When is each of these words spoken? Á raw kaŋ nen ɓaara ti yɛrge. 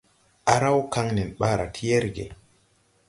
Á 0.51 0.55
raw 0.63 0.79
kaŋ 0.93 1.07
nen 1.15 1.29
ɓaara 1.39 1.65
ti 1.75 1.81
yɛrge. 1.89 2.25